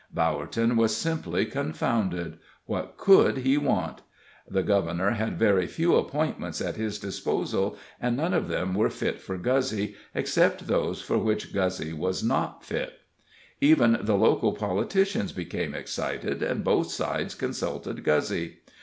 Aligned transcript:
Bowerton 0.11 0.77
was 0.77 0.97
simply 0.97 1.45
confounded. 1.45 2.39
What 2.65 2.97
could 2.97 3.37
he 3.37 3.55
want? 3.59 4.01
The 4.49 4.63
Governor 4.63 5.11
had 5.11 5.37
very 5.37 5.67
few 5.67 5.93
appointments 5.95 6.59
at 6.59 6.75
his 6.75 6.97
disposal, 6.97 7.77
and 8.01 8.17
none 8.17 8.33
of 8.33 8.47
them 8.47 8.73
were 8.73 8.89
fit 8.89 9.21
for 9.21 9.37
Guzzy, 9.37 9.95
except 10.15 10.65
those 10.65 11.03
for 11.03 11.19
which 11.19 11.53
Guzzy 11.53 11.93
was 11.93 12.23
not 12.23 12.65
fit. 12.65 12.93
Even 13.59 13.95
the 14.01 14.17
local 14.17 14.53
politicians 14.53 15.33
became 15.33 15.75
excited, 15.75 16.41
and 16.41 16.63
both 16.63 16.89
sides 16.91 17.35
consulted 17.35 18.03
Guzzy. 18.03 18.57